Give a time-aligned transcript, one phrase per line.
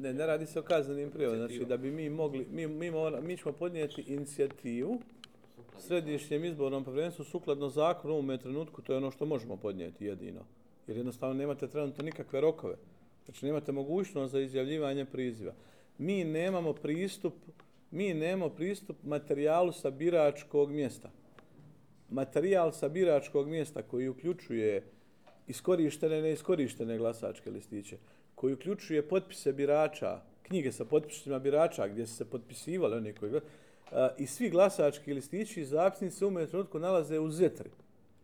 [0.00, 1.38] Ne, ne radi se o kaznenim prijavama.
[1.38, 5.00] Znači da bi mi mogli, mi, mi, mora, mi ćemo podnijeti inicijativu
[5.78, 10.40] središnjem izbornom povjerenstvu sukladno zakonu u trenutku, to je ono što možemo podnijeti jedino.
[10.86, 12.76] Jer jednostavno nemate trenutno nikakve rokove.
[13.24, 15.52] Znači nemate mogućnost za izjavljivanje priziva.
[15.98, 17.34] Mi nemamo pristup,
[17.90, 21.10] mi nemamo pristup materijalu sa biračkog mjesta.
[22.10, 24.82] Materijal sa biračkog mjesta koji uključuje
[25.46, 27.96] iskorištene i neiskorištene glasačke listiće,
[28.40, 33.40] koji uključuje potpise birača, knjige sa potpisima birača gdje su se potpisivali oni koji
[34.18, 37.70] i svi glasački listići i zapisnice u trenutku nalaze u zetri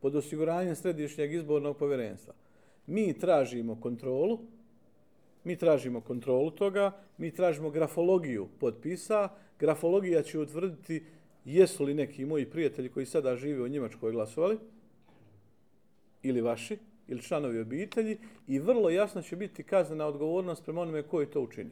[0.00, 2.34] pod osiguranjem središnjeg izbornog povjerenstva.
[2.86, 4.40] Mi tražimo kontrolu,
[5.44, 11.04] mi tražimo kontrolu toga, mi tražimo grafologiju potpisa, grafologija će utvrditi
[11.44, 14.58] jesu li neki moji prijatelji koji sada žive u Njemačkoj glasovali,
[16.22, 16.78] ili vaši,
[17.10, 21.70] ili članovi obitelji, i vrlo jasno će biti kaznena odgovornost prema onome koji to učini.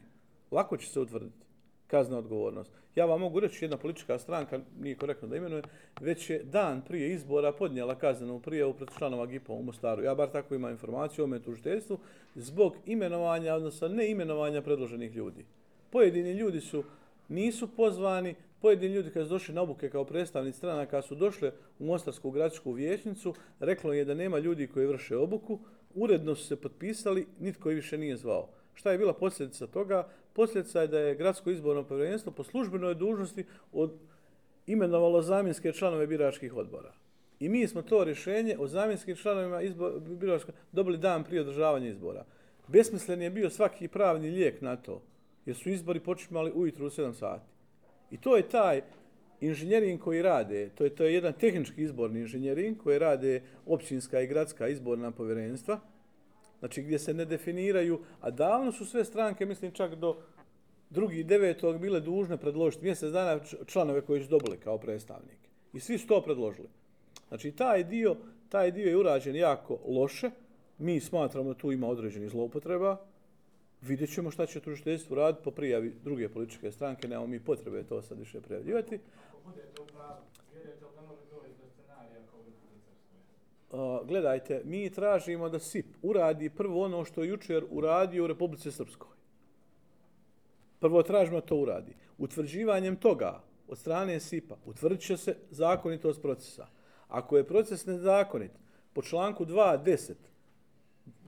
[0.50, 1.46] Lako će se utvrditi
[1.86, 2.72] kazna odgovornost.
[2.94, 5.62] Ja vam mogu reći, jedna politička stranka, nije korektno da imenuje,
[6.00, 10.02] već je dan prije izbora podnijela kaznenu prijavu pred članova GIPA u Mostaru.
[10.02, 11.98] Ja bar tako imam informaciju o metužiteljstvu
[12.34, 15.44] zbog imenovanja, odnosno neimenovanja predloženih ljudi.
[15.90, 16.84] Pojedini ljudi su
[17.28, 21.50] nisu pozvani, pojedini ljudi kad su došli na obuke kao predstavnici strana, kad su došli
[21.78, 25.58] u Mostarsku gradsku vijećnicu, reklo je da nema ljudi koji vrše obuku,
[25.94, 28.48] uredno su se potpisali, nitko ih više nije zvao.
[28.74, 30.08] Šta je bila posljedica toga?
[30.32, 33.92] Posljedica je da je gradsko izborno povjerenstvo po službenoj dužnosti od
[34.66, 36.92] imenovalo zamjenske članove biračkih odbora.
[37.40, 39.60] I mi smo to rješenje o zamjenskim članovima
[40.00, 42.24] biračka dobili dan prije održavanja izbora.
[42.68, 45.02] Besmislen je bio svaki pravni lijek na to,
[45.46, 47.57] jer su izbori počinjali ujutru u 7 sati.
[48.10, 48.82] I to je taj
[49.40, 54.26] inženjering koji rade, to je, to je jedan tehnički izborni inženjering koji rade općinska i
[54.26, 55.80] gradska izborna povjerenstva,
[56.58, 60.16] znači gdje se ne definiraju, a davno su sve stranke, mislim čak do
[60.90, 65.48] drugi devetog bile dužne predložiti mjesec dana članove koji su dobili kao predstavnike.
[65.72, 66.68] I svi su to predložili.
[67.28, 68.16] Znači taj dio,
[68.48, 70.30] taj dio je urađen jako loše.
[70.78, 72.96] Mi smatramo da tu ima određeni zloupotreba.
[73.82, 77.08] Vidjet ćemo šta će tužiteljstvo raditi po prijavi druge političke stranke.
[77.08, 78.98] Nemamo mi potrebe to sad više prijavljivati.
[83.70, 88.70] Ako gledajte, mi tražimo da SIP uradi prvo ono što je jučer uradio u Republice
[88.70, 89.10] Srpskoj.
[90.80, 91.92] Prvo tražimo da to uradi.
[92.18, 96.66] Utvrđivanjem toga od strane SIP-a utvrdit će se zakonitost procesa.
[97.08, 98.50] Ako je proces nezakonit,
[98.92, 100.14] po članku 2.10,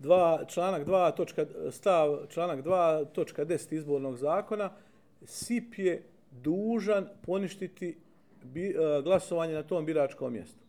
[0.02, 4.70] 2, članak 2, točka, stav, članak 2, točka 10 izbornog zakona,
[5.24, 7.96] SIP je dužan poništiti
[8.42, 10.60] bi, uh, glasovanje na tom biračkom mjestu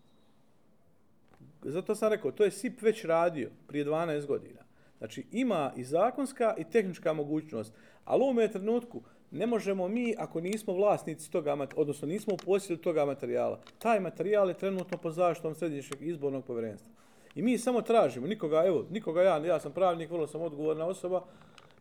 [1.63, 4.61] zato sam rekao, to je SIP već radio prije 12 godina.
[4.97, 7.73] Znači, ima i zakonska i tehnička mogućnost,
[8.05, 12.81] ali u ovom trenutku ne možemo mi, ako nismo vlasnici toga, odnosno nismo u posjedu
[12.81, 16.91] toga materijala, taj materijal je trenutno po zaštitom središnjeg izbornog povjerenstva.
[17.35, 21.23] I mi samo tražimo, nikoga, evo, nikoga ja, ja sam pravnik, vrlo sam odgovorna osoba,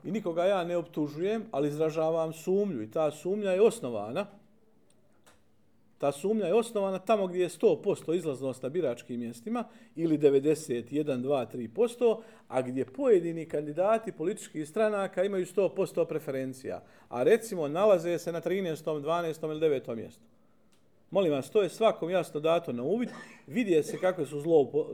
[0.05, 4.27] i nikoga ja ne optužujem, ali izražavam sumnju i ta sumnja je osnovana,
[5.99, 9.65] ta sumnja je osnovana tamo gdje je 100% izlaznost na biračkim mjestima
[9.97, 17.69] ili 91, 2, 3%, a gdje pojedini kandidati političkih stranaka imaju 100% preferencija, a recimo
[17.69, 19.50] nalaze se na 13., 12.
[19.50, 19.97] ili 9.
[19.97, 20.25] mjestu.
[21.10, 23.09] Molim vas, to je svakom jasno dato na uvid,
[23.47, 24.41] Vidje se kakve su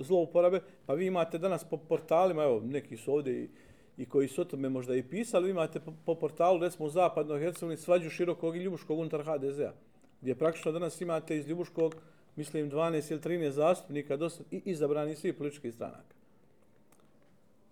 [0.00, 3.48] zlouporabe, pa vi imate danas po portalima, evo, neki su ovdje i,
[3.96, 6.90] i koji su o tome možda i pisali, vi imate po, po portalu, recimo u
[6.90, 9.72] zapadnoj Hercegovini, svađu širokog i ljubuškog unutar HDZ-a
[10.20, 11.96] gdje praktično danas imate iz Ljubuškog,
[12.36, 16.14] mislim, 12 ili 13 zastupnika dosta, i izabrani svi politički stranaka.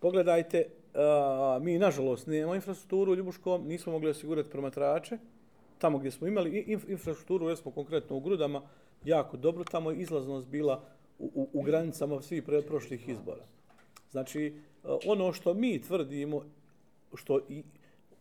[0.00, 5.18] Pogledajte, a, mi nažalost nemamo infrastrukturu u Ljubuškom, nismo mogli osigurati promatrače,
[5.78, 8.62] tamo gdje smo imali inf infrastrukturu, jesmo konkretno u Grudama,
[9.04, 10.82] jako dobro, tamo je izlaznost bila
[11.18, 13.44] u, u, u granicama svih prošlih izbora.
[14.10, 14.52] Znači, e,
[15.06, 16.44] ono što mi tvrdimo,
[17.14, 17.62] što i,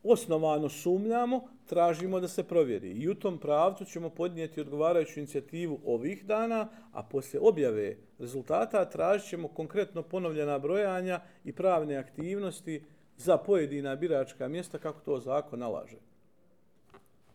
[0.03, 2.91] osnovano sumnjamo, tražimo da se provjeri.
[2.91, 9.29] I u tom pravcu ćemo podnijeti odgovarajuću inicijativu ovih dana, a poslije objave rezultata tražit
[9.29, 12.84] ćemo konkretno ponovljena brojanja i pravne aktivnosti
[13.17, 16.12] za pojedina biračka mjesta kako to zakon nalaže.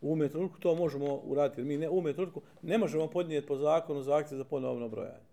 [0.01, 3.57] U ume trenutku to možemo uraditi, mi ne, u ume trenutku ne možemo podnijeti po
[3.57, 5.29] zakonu zahtjev za ponovno brojanje.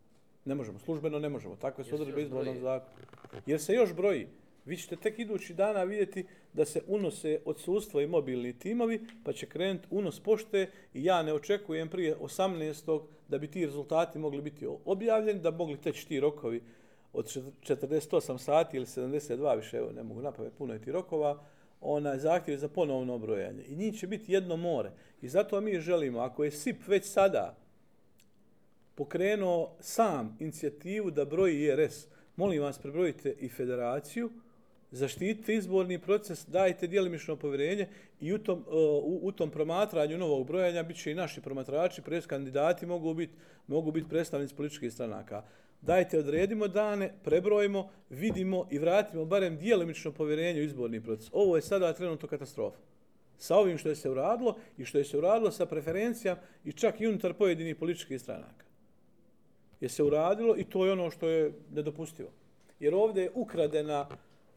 [0.46, 3.08] Ne možemo, službeno ne možemo, takve su odredbe izbornog zakona.
[3.46, 4.28] Jer se još broji
[4.66, 9.46] vi ćete tek idući dana vidjeti da se unose odsustvo i mobilni timovi, pa će
[9.46, 13.02] krenuti unos pošte i ja ne očekujem prije 18.
[13.28, 16.62] da bi ti rezultati mogli biti objavljeni, da mogli teći ti rokovi
[17.14, 21.44] od 48 sati ili 72, više evo, ne mogu napraviti puno je ti rokova,
[21.86, 23.64] ona zahtjev za ponovno brojanje.
[23.68, 24.92] I njih će biti jedno more.
[25.22, 27.58] I zato mi želimo, ako je SIP već sada
[28.96, 34.32] pokrenuo sam inicijativu da broji IRS, molim vas, prebrojite i federaciju,
[34.96, 37.88] zaštitite izborni proces, dajte dijelimično povjerenje
[38.20, 42.02] i u tom, e, u, u tom promatranju novog brojanja bit će i naši promatrači,
[42.02, 43.34] pres kandidati mogu biti
[43.68, 45.44] mogu biti predstavnici političkih stranaka.
[45.82, 51.30] Dajte, odredimo dane, prebrojimo, vidimo i vratimo barem dijelimično povjerenje u izborni proces.
[51.34, 52.78] Ovo je sada trenutno katastrofa.
[53.38, 57.02] Sa ovim što je se uradilo i što je se uradilo sa preferencijama i čak
[57.02, 58.66] i unutar pojedinih političkih stranaka.
[59.82, 62.30] Je se uradilo i to je ono što je nedopustivo.
[62.80, 64.08] Jer ovdje je ukradena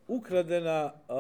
[0.09, 1.15] ukradena a,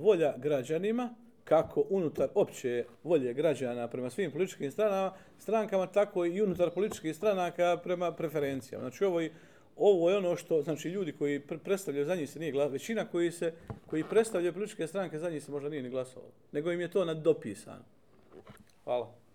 [0.00, 6.70] volja građanima, kako unutar opće volje građana prema svim političkim stranama, strankama, tako i unutar
[6.70, 8.82] političkih stranaka prema preferencijama.
[8.82, 9.32] Znači ovo je,
[9.76, 13.32] ovo je ono što, znači ljudi koji predstavljaju za njih se nije glasovalo, većina koji
[13.32, 13.52] se
[13.86, 17.04] koji predstavljaju političke stranke za njih se možda nije ni glasovalo, nego im je to
[17.04, 17.84] nadopisano.
[18.84, 19.25] Hvala.